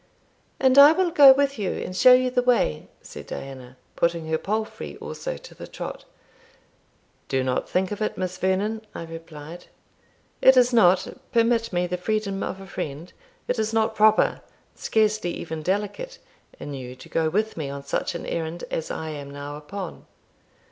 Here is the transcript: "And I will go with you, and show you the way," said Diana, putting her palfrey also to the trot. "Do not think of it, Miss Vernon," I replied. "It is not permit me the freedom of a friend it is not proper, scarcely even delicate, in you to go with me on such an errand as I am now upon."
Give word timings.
"And 0.59 0.79
I 0.79 0.93
will 0.93 1.11
go 1.11 1.31
with 1.31 1.59
you, 1.59 1.73
and 1.73 1.95
show 1.95 2.13
you 2.13 2.31
the 2.31 2.41
way," 2.41 2.87
said 3.03 3.27
Diana, 3.27 3.77
putting 3.95 4.27
her 4.29 4.39
palfrey 4.39 4.97
also 4.97 5.37
to 5.37 5.53
the 5.53 5.67
trot. 5.67 6.05
"Do 7.27 7.43
not 7.43 7.69
think 7.69 7.91
of 7.91 8.01
it, 8.01 8.17
Miss 8.17 8.35
Vernon," 8.39 8.81
I 8.95 9.03
replied. 9.05 9.65
"It 10.41 10.57
is 10.57 10.73
not 10.73 11.07
permit 11.31 11.71
me 11.71 11.85
the 11.85 11.97
freedom 11.97 12.41
of 12.41 12.59
a 12.59 12.65
friend 12.65 13.13
it 13.47 13.59
is 13.59 13.73
not 13.73 13.93
proper, 13.93 14.41
scarcely 14.73 15.35
even 15.35 15.61
delicate, 15.61 16.17
in 16.59 16.73
you 16.73 16.95
to 16.95 17.07
go 17.07 17.29
with 17.29 17.55
me 17.55 17.69
on 17.69 17.83
such 17.83 18.15
an 18.15 18.25
errand 18.25 18.63
as 18.71 18.89
I 18.89 19.09
am 19.09 19.29
now 19.29 19.55
upon." 19.55 20.07